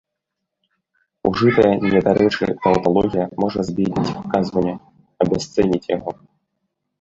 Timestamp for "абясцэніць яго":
5.27-6.11